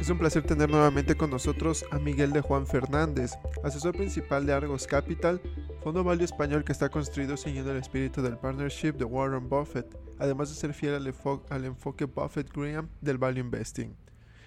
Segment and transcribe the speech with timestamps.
[0.00, 3.32] Es un placer tener nuevamente con nosotros a Miguel de Juan Fernández,
[3.64, 5.40] asesor principal de Argos Capital,
[5.82, 10.50] fondo value español que está construido siguiendo el espíritu del partnership de Warren Buffett, además
[10.50, 13.96] de ser fiel al, enfoque Buffett-Graham del value investing.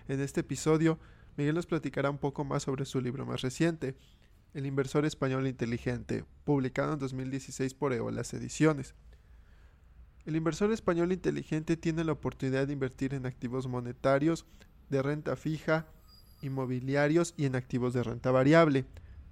[0.08, 0.98] En este episodio,
[1.36, 3.96] Miguel nos platicará un poco más sobre su libro más reciente,
[4.54, 8.96] El inversor español inteligente, publicado en 2016 por Eolas Ediciones.
[10.26, 14.46] El inversor español inteligente tiene la oportunidad de invertir en activos monetarios,
[14.92, 15.88] de renta fija,
[16.42, 18.86] inmobiliarios y en activos de renta variable.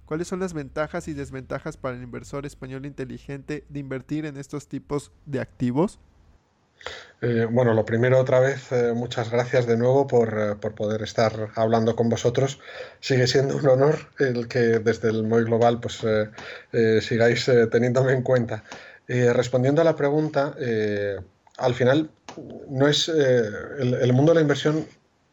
[0.06, 4.66] ¿Cuáles son las ventajas y desventajas para el inversor español inteligente de invertir en estos
[4.66, 6.00] tipos de activos?
[7.20, 11.02] Eh, bueno, lo primero otra vez, eh, muchas gracias de nuevo por, eh, por, poder
[11.02, 12.58] estar hablando con vosotros.
[13.00, 16.02] Sigue siendo un honor el que desde el MOI Global pues,
[17.04, 18.64] sigáis teniéndome en cuenta.
[19.06, 20.54] respondiendo a la pregunta,
[21.58, 22.10] al final
[22.68, 24.86] no es el, mundo de la inversión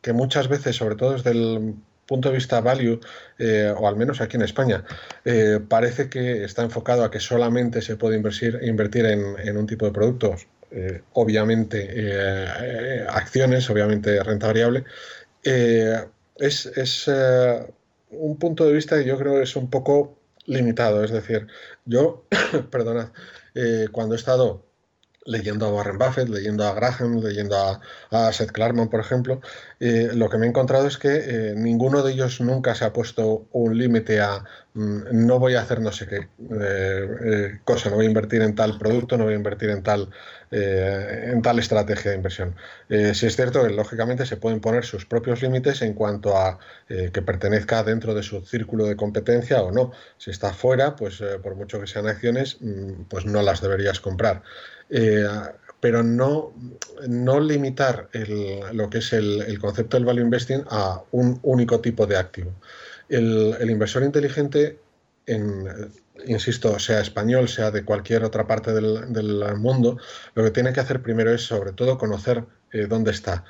[0.08, 3.02] que muchas veces, sobre todo desde el punto de vista value,
[3.40, 4.86] eh, o al menos aquí en España,
[5.26, 9.86] eh, parece que está enfocado a que solamente se puede invertir, invertir en, un tipo
[9.86, 11.82] de productos, eh, obviamente
[13.10, 14.86] acciones, obviamente renta variable.
[15.44, 17.10] es, es
[18.10, 21.04] un punto de vista que yo creo es un poco limitado.
[21.04, 21.48] Es decir,
[21.84, 22.24] yo,
[22.72, 23.10] perdonad,
[23.92, 24.67] cuando he estado
[25.28, 27.56] leyendo a Warren Buffett, leyendo a Graham, leyendo
[28.12, 29.42] a, Seth Klarman, por ejemplo,
[29.80, 32.94] eh, lo que me he encontrado es que eh, ninguno de ellos nunca se ha
[32.94, 36.28] puesto un límite a mm, no voy a hacer no sé qué
[36.62, 40.10] eh, cosa, no voy a invertir en tal producto, no voy a invertir en tal,
[40.50, 42.56] en tal estrategia de inversión.
[42.88, 46.58] si es cierto que lógicamente se pueden poner sus propios límites en cuanto a
[46.88, 49.92] que pertenezca dentro de su círculo de competencia o no.
[50.18, 54.42] Si está fuera, pues por mucho que sean acciones, mm, pues no las deberías comprar.
[54.90, 55.26] Eh,
[55.80, 56.54] pero no,
[57.08, 58.10] no limitar
[58.74, 62.52] lo que es el, concepto del value investing a un único tipo de activo.
[63.10, 64.80] El, inversor inteligente,
[65.28, 65.92] en,
[66.26, 69.98] insisto, sea español, sea de cualquier otra parte del, mundo,
[70.34, 73.46] lo que tiene que hacer primero es sobre todo conocer eh, dónde está.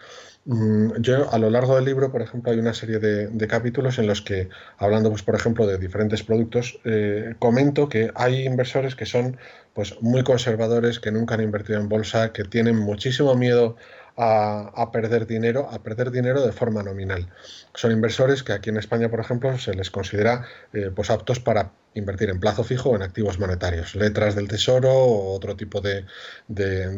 [0.50, 4.08] Mm, yo a lo largo del libro, por ejemplo, hay una serie de, capítulos en
[4.08, 4.48] los que,
[4.78, 9.38] hablando, pues, por ejemplo, de diferentes productos, eh, comento que hay inversores que son
[9.74, 13.76] pues, muy conservadores, que nunca han invertido en bolsa, que tienen muchísimo miedo
[14.16, 17.30] a, perder dinero, a perder dinero de forma nominal.
[17.76, 21.74] Son inversores que aquí en España, por ejemplo, se les considera eh, pues, aptos para
[21.94, 26.06] invertir en plazo fijo o en activos monetarios, letras del tesoro o otro tipo de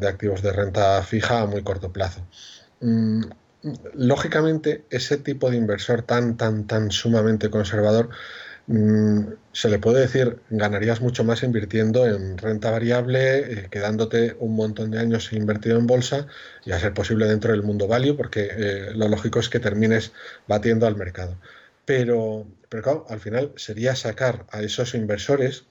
[0.08, 2.28] activos de renta fija a muy corto plazo.
[2.82, 3.24] Mm,
[3.94, 8.10] lógicamente, ese tipo de inversor tan, tan, tan sumamente conservador,
[8.68, 14.56] mm, se le puede decir, ganarías mucho más invirtiendo en renta variable, eh, quedándote un
[14.56, 16.28] montón de años invertido en bolsa
[16.66, 20.14] y a ser posible dentro del mundo value, porque eh, lo lógico es que termines
[20.48, 21.38] batiendo al mercado.
[21.86, 25.66] Pero, pero claro, al final sería sacar a esos inversores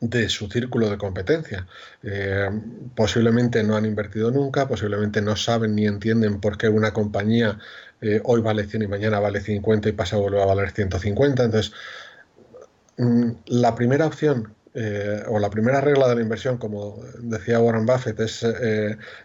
[0.00, 1.66] de su círculo de competencia.
[2.02, 2.48] Eh,
[2.94, 7.58] posiblemente no han invertido nunca, posiblemente no saben ni entienden por qué una compañía
[8.00, 11.44] eh, hoy vale 100 y mañana vale 50 y pasa vuelve a valer 150.
[11.44, 11.72] Entonces,
[12.98, 17.86] mm, la primera opción eh, o la primera regla de la inversión, como decía Warren
[17.86, 18.46] Buffett, es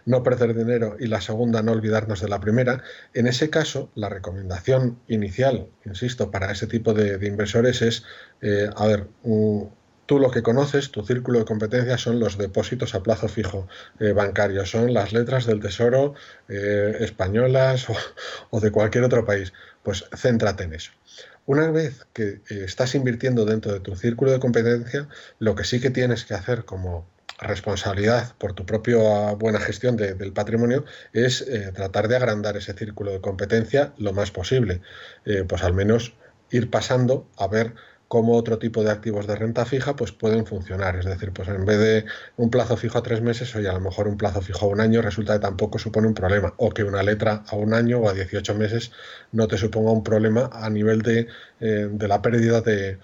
[0.06, 2.82] no perder dinero y la segunda, no olvidarnos de la primera.
[3.12, 8.04] En ese caso, la recomendación inicial, insisto, para ese tipo de, inversores es,
[8.74, 9.08] a ver,
[10.12, 13.66] Tú lo que conoces, tu círculo de competencia son los depósitos a plazo fijo
[13.98, 16.12] eh, bancarios, son las letras del tesoro
[16.50, 17.86] eh, españolas
[18.50, 19.54] o, de cualquier otro país.
[19.82, 20.92] Pues céntrate en eso.
[21.46, 25.08] Una vez que eh, estás invirtiendo dentro de tu círculo de competencia,
[25.38, 27.08] lo que sí que tienes que hacer como
[27.38, 30.84] responsabilidad por tu propia buena gestión del patrimonio
[31.14, 34.82] es tratar de agrandar ese círculo de competencia lo más posible.
[35.48, 36.12] pues al menos
[36.50, 37.74] ir pasando a ver
[38.12, 40.96] cómo otro tipo de activos de renta fija pues pueden funcionar.
[40.96, 42.04] Es decir, pues en vez de
[42.36, 44.82] un plazo fijo a tres meses, oye, a lo mejor un plazo fijo a un
[44.82, 46.52] año resulta que tampoco supone un problema.
[46.58, 48.92] O que una letra a un año o a 18 meses
[49.32, 51.26] no te suponga un problema a nivel de,
[51.60, 52.98] eh, la pérdida de,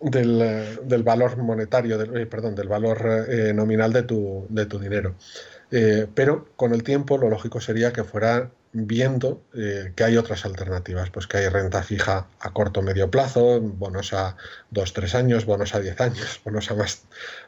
[0.00, 5.14] del, valor monetario, del, eh, perdón, del valor eh, nominal de tu, de tu dinero.
[6.12, 11.10] pero con el tiempo lo lógico sería que fuera viendo eh, que hay otras alternativas,
[11.10, 14.36] pues que hay renta fija a corto o medio plazo, bonos a
[14.70, 17.02] 2 tres años, bonos a 10 años, bonos a más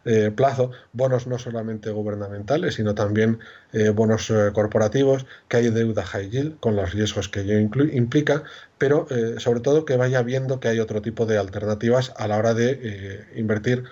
[0.04, 3.38] eh, plazo, bonos no solamente gubernamentales, sino también
[3.72, 8.42] eh, bonos corporativos, que hay deuda high yield con los riesgos que ello implica,
[8.78, 9.06] pero
[9.38, 13.26] sobre todo que vaya viendo que hay otro tipo de alternativas a la hora de
[13.36, 13.84] invertir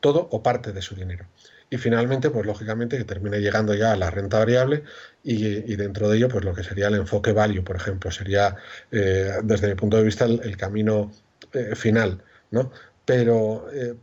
[0.00, 1.24] todo o parte de su dinero.
[1.70, 4.84] Y finalmente, pues lógicamente que termine llegando ya a la renta variable
[5.22, 8.56] y, dentro de ello, pues lo que sería el enfoque value, por ejemplo, sería
[8.92, 11.10] eh, desde mi punto de vista el, camino
[11.52, 12.70] eh, final, ¿no?
[13.04, 13.94] Pero, eh,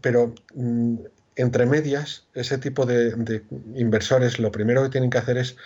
[0.00, 0.96] pero mm,
[1.36, 3.42] entre medias, ese tipo de,
[3.74, 5.56] inversores lo primero que tienen que hacer es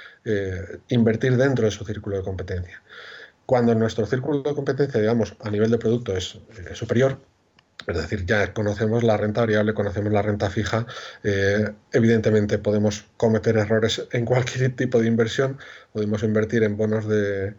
[0.88, 2.82] invertir dentro de su círculo de competencia.
[3.46, 6.38] Cuando nuestro círculo de competencia, digamos, a nivel de producto es
[6.74, 7.18] superior,
[7.86, 10.86] es decir, ya conocemos la renta variable, conocemos la renta fija.
[11.22, 15.58] Eh, evidentemente podemos cometer errores en cualquier tipo de inversión.
[15.92, 17.54] Podemos invertir en bonos de,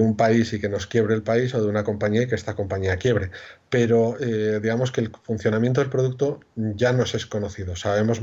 [0.00, 2.54] un país y que nos quiebre el país o de una compañía y que esta
[2.54, 3.30] compañía quiebre.
[3.70, 7.76] Pero eh, digamos que el funcionamiento del producto ya nos es conocido.
[7.76, 8.22] Sabemos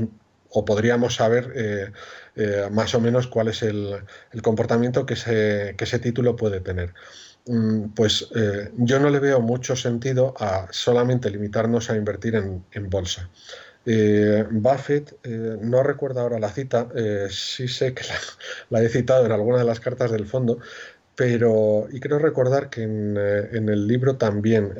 [0.54, 1.52] o podríamos saber
[2.36, 4.04] eh, más o menos cuál es el,
[4.42, 6.92] comportamiento que que ese título puede tener.
[7.46, 12.90] Mm, pues eh, yo no le veo mucho sentido a solamente limitarnos a invertir en,
[12.90, 13.28] bolsa.
[13.84, 16.88] Eh, Buffett, eh, no recuerdo ahora la cita,
[17.30, 18.04] sí sé que
[18.70, 20.58] la, he citado en alguna de las cartas del fondo,
[21.16, 24.72] pero y creo recordar que en, el libro también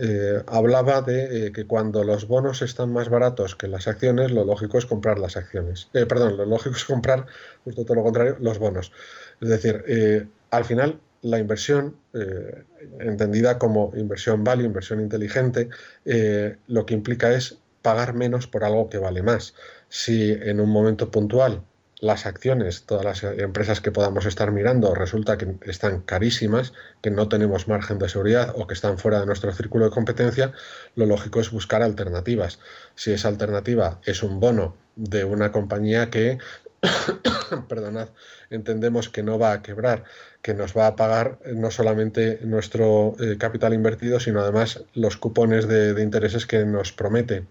[0.47, 4.87] hablaba de que cuando los bonos están más baratos que las acciones, lo lógico es
[4.87, 5.89] comprar las acciones.
[5.93, 7.27] perdón, lo lógico es comprar,
[7.65, 8.93] justo todo lo contrario, los bonos.
[9.41, 12.65] Es decir, al final la inversión, eh,
[13.01, 15.69] entendida como inversión value, inversión inteligente,
[16.05, 19.55] eh, lo que implica es pagar menos por algo que vale más.
[19.89, 21.63] Si en un momento puntual
[22.01, 27.29] las acciones, todas las empresas que podamos estar mirando, resulta que están carísimas, que no
[27.29, 30.53] tenemos margen de seguridad o que están fuera de nuestro círculo de competencia,
[30.97, 32.59] lo lógico es buscar alternativas.
[32.97, 36.39] Si esa alternativa es un bono de una compañía que,
[37.69, 38.09] perdonad,
[38.51, 40.03] entendemos que no va a quebrar,
[40.43, 45.17] que nos va a pagar eh, no solamente nuestro eh, capital invertido, sino además los
[45.17, 47.47] cupones de, intereses que nos promete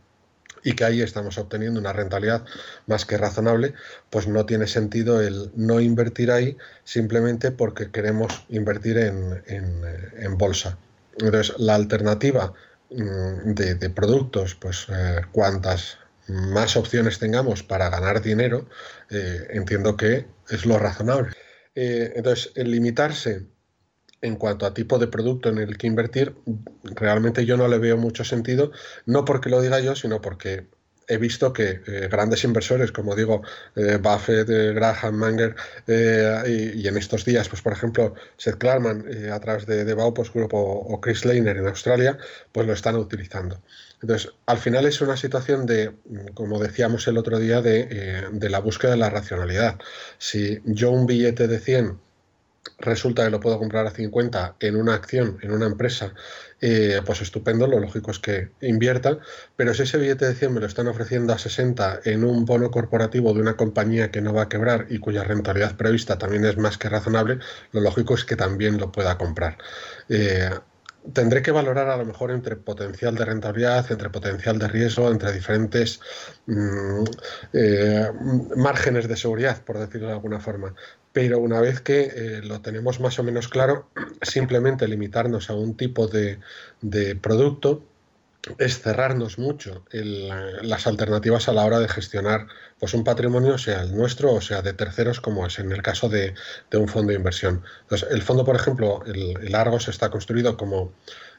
[0.64, 2.46] y que ahí estamos obteniendo una rentabilidad
[2.86, 3.74] más que razonable,
[4.12, 10.78] pues no tiene sentido el no invertir ahí simplemente porque queremos invertir en, eh, bolsa.
[11.18, 12.54] Entonces, la alternativa
[12.92, 14.88] mm, de, productos, pues
[15.32, 15.98] cuantas
[16.28, 18.68] más opciones tengamos para ganar dinero,
[19.10, 21.36] entiendo que es lo razonable.
[21.76, 23.48] Eh, entonces, el limitarse
[24.22, 26.36] en cuanto a tipo de producto en el que invertir,
[26.84, 28.72] realmente yo no le veo mucho sentido,
[29.06, 30.68] no porque lo diga yo, sino porque
[31.08, 33.42] he visto que eh, grandes inversores, como digo,
[33.76, 35.56] eh, Buffett, Graham, Manger,
[35.88, 40.52] y, en estos días, pues por ejemplo, Seth Klarman a través de, de Baupos Group
[40.54, 42.18] o, Chris Lehner en Australia,
[42.52, 43.62] pues lo están utilizando.
[44.02, 45.92] Entonces, al final es una situación de,
[46.34, 49.78] como decíamos el otro día, de, eh, la búsqueda de la racionalidad.
[50.18, 52.00] Si yo un billete de 100
[52.78, 56.14] resulta que lo puedo comprar a 50 en una acción, en una empresa,
[56.60, 59.20] eh, pues estupendo, lo lógico es que invierta,
[59.56, 62.70] pero si ese billete de 100 me lo están ofreciendo a 60 en un bono
[62.72, 66.58] corporativo de una compañía que no va a quebrar y cuya rentabilidad prevista también es
[66.58, 67.40] más que razonable,
[67.72, 69.58] lo lógico es que también lo pueda comprar.
[70.10, 70.50] Eh,
[71.14, 75.32] tendré que valorar a lo mejor entre potencial de rentabilidad, entre potencial de riesgo, entre
[75.32, 76.00] diferentes
[76.46, 77.04] mm,
[77.54, 78.12] eh,
[78.56, 80.76] márgenes de seguridad, por decirlo de alguna forma.
[81.14, 83.90] Pero una vez que eh, lo tenemos más o menos claro,
[84.22, 86.40] simplemente limitarnos a un tipo de,
[86.82, 87.84] de producto
[88.58, 92.48] es cerrarnos mucho las alternativas a la hora de gestionar
[92.80, 96.10] pues un patrimonio, sea el nuestro o sea de terceros, como es en el caso
[96.10, 96.34] de,
[96.74, 97.64] un fondo de inversión.
[97.84, 100.92] Entonces, el fondo, por ejemplo, el, el Argos está construido como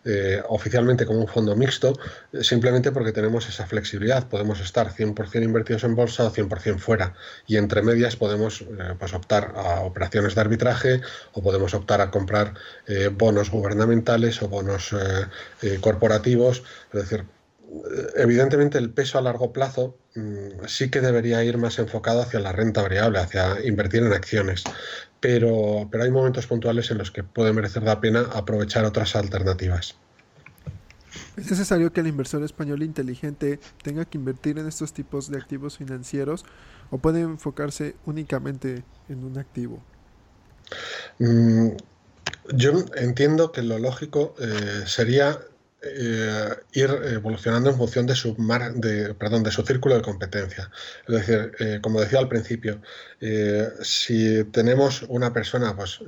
[0.04, 1.96] eh, oficialmente como un fondo mixto,
[2.32, 4.28] eh, simplemente porque tenemos esa flexibilidad.
[4.28, 7.14] Podemos estar 100% invertidos en bolsa o 100% fuera.
[7.46, 11.00] Y entre medias podemos eh, pues optar a operaciones de arbitraje
[11.32, 12.54] o podemos optar a comprar
[13.16, 14.94] bonos gubernamentales o bonos
[15.80, 16.62] corporativos.
[16.92, 17.24] Es decir,
[18.16, 22.52] evidentemente el peso a largo plazo mm, sí que debería ir más enfocado hacia la
[22.52, 24.64] renta variable, hacia invertir en acciones
[25.22, 29.94] pero, pero hay momentos puntuales en los que puede merecer la pena aprovechar otras alternativas.
[31.36, 35.78] ¿Es necesario que el inversor español inteligente tenga que invertir en estos tipos de activos
[35.78, 36.44] financieros
[36.90, 39.80] o puede enfocarse únicamente en un activo?
[41.20, 41.68] Mm,
[42.54, 45.38] yo entiendo que lo lógico eh, sería
[45.84, 48.36] eh, ir evolucionando en función de su,
[48.76, 50.70] de, perdón, de su círculo de competencia.
[51.08, 52.80] Es decir, eh, como decía al principio,
[53.20, 55.98] eh, si tenemos una persona pues,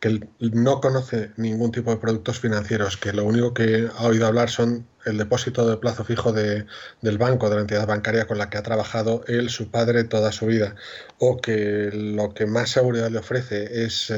[0.00, 4.50] que no conoce ningún tipo de productos financieros, que lo único que ha oído hablar
[4.50, 6.66] son el depósito de plazo fijo de,
[7.00, 10.32] del banco, de la entidad bancaria con la que ha trabajado él, su padre, toda
[10.32, 10.74] su vida,
[11.18, 14.12] o que lo que más seguridad le ofrece es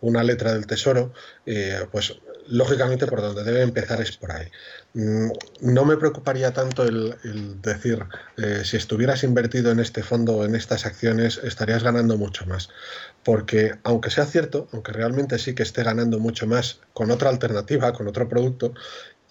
[0.00, 1.12] una letra del tesoro,
[1.90, 2.14] pues
[2.50, 4.48] lógicamente por donde debe empezar es por ahí.
[4.94, 5.30] Mm,
[5.62, 7.16] no me preocuparía tanto el,
[7.62, 8.04] decir,
[8.36, 12.68] eh, si estuvieras invertido en este fondo, en estas acciones, estarías ganando mucho más.
[13.24, 17.92] Porque aunque sea cierto, aunque realmente sí que esté ganando mucho más con otra alternativa,
[17.92, 18.74] con otro producto,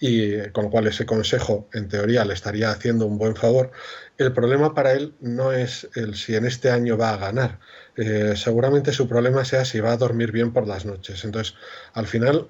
[0.02, 3.70] y con lo cual ese consejo en teoría le estaría haciendo un buen favor,
[4.16, 7.60] el problema para él no es el si en este año va a ganar.
[7.96, 11.22] Eh, seguramente su problema sea si va a dormir bien por las noches.
[11.24, 11.54] Entonces,
[11.92, 12.48] al final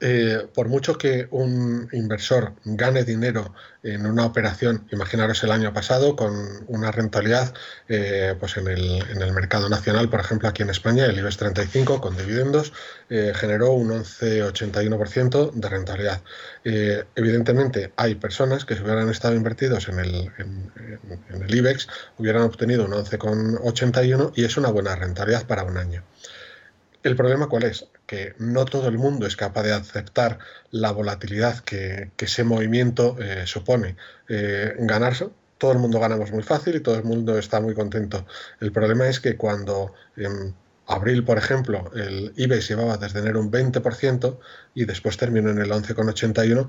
[0.00, 6.16] eh, por mucho que un inversor gane dinero en una operación, imaginaros el año pasado,
[6.16, 6.34] con
[6.68, 7.54] una rentabilidad
[7.88, 11.36] eh, pues en el, en, el, mercado nacional, por ejemplo aquí en España, el IBEX
[11.36, 12.72] 35 con dividendos
[13.10, 16.22] eh, generó un 11,81% de rentabilidad.
[16.64, 20.72] evidentemente hay personas que si hubieran estado invertidos en el, en,
[21.30, 26.02] en el IBEX hubieran obtenido un 11,81 y es una buena rentabilidad para un año.
[27.02, 27.86] ¿El problema cuál es?
[28.06, 30.38] Que no todo el mundo es capaz de aceptar
[30.70, 33.96] la volatilidad que, ese movimiento eh, supone.
[34.28, 38.26] Eh, ganarse, todo el mundo ganamos muy fácil y todo el mundo está muy contento.
[38.60, 40.54] El problema es que cuando en
[40.86, 44.38] abril, por ejemplo, el IBEX llevaba desde enero un 20%
[44.74, 46.68] y después terminó en el 11,81,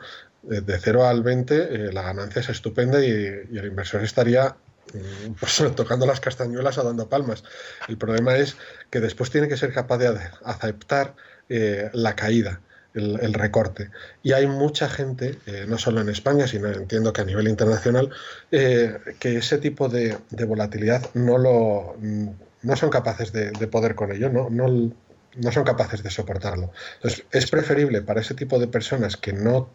[0.49, 4.55] eh, de 0 al 20 la ganancia es estupenda y el inversor estaría
[5.75, 7.43] tocando las castañuelas o dando palmas.
[7.87, 8.55] El problema es
[8.89, 11.15] que después tiene que ser capaz de aceptar
[11.49, 12.61] eh, la caída.
[12.93, 13.89] El, recorte.
[14.23, 18.09] Y hay mucha gente, eh, no solo en España, sino entiendo que a nivel internacional,
[18.51, 24.29] eh, que ese tipo de, volatilidad no lo no son capaces de, poder con ello,
[24.29, 24.93] no, no,
[25.35, 26.71] no son capaces de soportarlo.
[26.95, 29.69] Entonces, es preferible para ese tipo de personas que no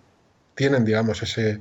[0.55, 1.61] tienen, digamos, ese,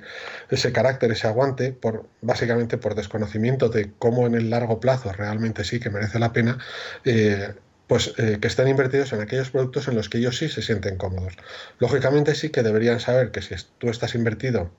[0.49, 5.63] ese carácter, ese aguante, por, básicamente por desconocimiento de cómo en el largo plazo realmente
[5.63, 6.57] sí que merece la pena,
[7.05, 7.53] eh,
[7.87, 10.97] pues eh, que estén invertidos en aquellos productos en los que ellos sí se sienten
[10.97, 11.33] cómodos.
[11.79, 14.71] Lógicamente sí que deberían saber que si tú estás invertido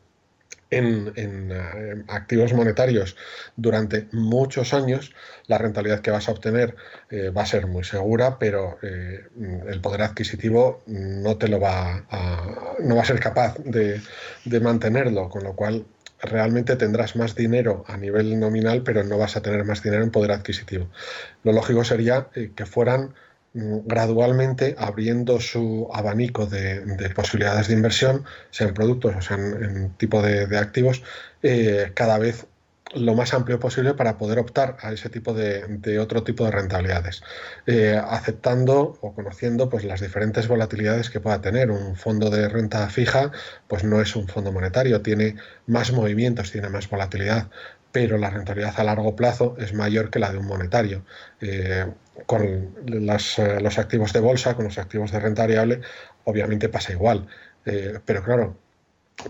[0.70, 3.16] en, eh, activos monetarios
[3.56, 5.12] durante muchos años,
[5.46, 6.76] la rentabilidad que vas a obtener
[7.10, 9.26] eh, va a ser muy segura, pero eh,
[9.68, 14.00] el poder adquisitivo no te lo va a, no va a ser capaz de,
[14.44, 15.84] de mantenerlo, con lo cual
[16.22, 20.10] realmente tendrás más dinero a nivel nominal, pero no vas a tener más dinero en
[20.10, 20.88] poder adquisitivo.
[21.44, 23.14] Lo lógico sería que fueran
[23.52, 30.23] gradualmente abriendo su abanico de, posibilidades de inversión, sea en productos o sea en, tipo
[30.23, 31.02] de, activos,
[31.42, 32.47] eh, cada vez
[32.95, 37.23] lo más amplio posible para poder optar a ese tipo de, otro tipo de rentabilidades,
[37.66, 41.71] eh, aceptando o conociendo pues, las diferentes volatilidades que pueda tener.
[41.71, 43.30] Un fondo de renta fija
[43.69, 47.49] pues no es un fondo monetario, tiene más movimientos, tiene más volatilidad,
[47.92, 51.04] pero la rentabilidad a largo plazo es mayor que la de un monetario.
[51.40, 51.87] Eh,
[52.26, 55.80] con eh, los activos de bolsa, con los activos de renta variable,
[56.25, 57.26] obviamente pasa igual.
[57.64, 58.56] Eh, pero claro,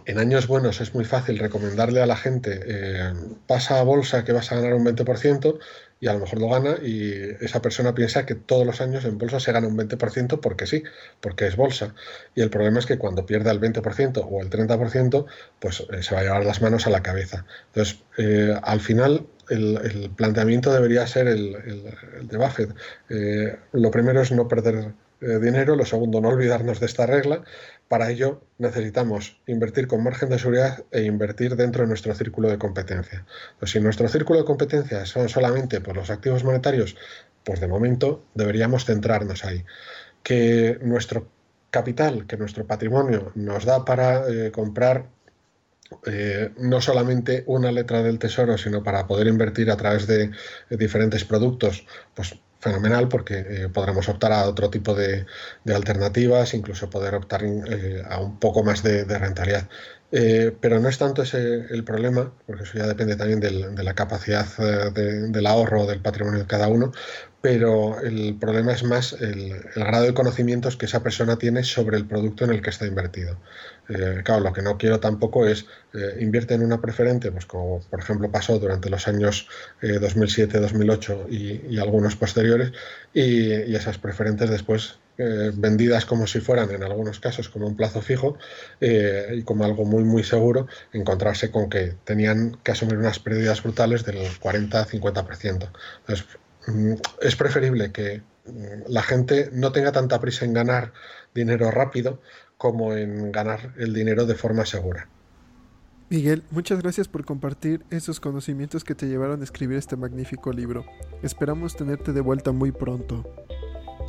[0.04, 3.12] en años buenos es muy fácil recomendarle a la gente, eh,
[3.46, 5.58] pasa a bolsa que vas a ganar un 20%
[6.00, 9.18] y a lo mejor lo gana y esa persona piensa que todos los años en
[9.18, 10.82] bolsa se gana un 20% porque sí,
[11.20, 11.94] porque es bolsa.
[12.34, 15.26] Y el problema es que cuando pierde el 20% o el 30%,
[15.58, 17.44] pues se va a llevar las manos a la cabeza.
[17.74, 17.98] Entonces,
[18.62, 21.52] al final el, planteamiento debería ser el,
[22.22, 22.74] de Buffett.
[23.08, 27.42] Eh, lo primero es no perder eh, dinero, lo segundo, no olvidarnos de esta regla.
[27.88, 32.58] Para ello necesitamos invertir con margen de seguridad e invertir dentro de nuestro círculo de
[32.58, 33.26] competencia.
[33.58, 36.96] Pues si nuestro círculo de competencia son solamente por los activos monetarios,
[37.44, 39.64] pues de momento deberíamos centrarnos ahí.
[40.22, 41.28] Que nuestro
[41.70, 45.06] capital, que nuestro patrimonio nos da para eh, comprar
[46.06, 50.30] eh, no solamente una letra del tesoro, sino para poder invertir a través de,
[50.70, 55.26] diferentes productos, pues fenomenal porque eh, podremos optar a otro tipo de,
[55.74, 59.68] alternativas, incluso poder optar eh, a un poco más de, rentabilidad.
[60.60, 64.46] pero no es tanto ese el problema, porque eso ya depende también de la capacidad
[64.92, 66.92] del ahorro del patrimonio de cada uno,
[67.40, 72.06] pero el problema es más el, grado de conocimientos que esa persona tiene sobre el
[72.06, 73.38] producto en el que está invertido.
[73.88, 77.80] Eh, claro, lo que no quiero tampoco es eh, invierte en una preferente, pues como
[77.80, 79.48] por ejemplo pasó durante los años
[79.80, 82.72] 2007, eh, 2008 y, algunos posteriores,
[83.14, 84.98] y, esas preferentes después
[85.54, 88.38] vendidas como si fueran en algunos casos como un plazo fijo
[88.80, 94.06] y como algo muy muy seguro, encontrarse con que tenían que asumir unas pérdidas brutales
[94.06, 95.70] del 40-50%.
[96.00, 96.26] Entonces,
[97.20, 100.92] es preferible que mm, la gente no tenga tanta prisa en ganar
[101.34, 102.20] dinero rápido
[102.56, 105.08] como en ganar el dinero de forma segura.
[106.10, 110.84] Miguel, muchas gracias por compartir esos conocimientos que te llevaron a escribir este magnífico libro.
[111.22, 113.24] Esperamos tenerte de vuelta muy pronto.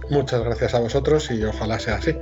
[0.10, 2.16] Muchas gracias a vosotros y ojalá sea así.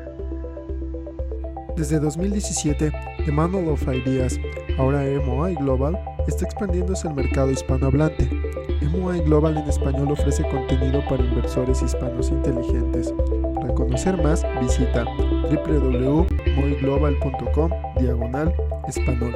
[1.78, 2.92] Desde 2017,
[3.26, 4.38] The Manual of Ideas,
[4.78, 5.98] ahora MOI Global,
[6.30, 8.30] está expandiéndose al mercado hispanohablante.
[8.92, 13.12] MOI Global en español ofrece contenido para inversores hispanos inteligentes.
[13.56, 15.06] Para conocer más, visita
[15.50, 18.54] www.moiglobal.com diagonal
[18.88, 19.36] español.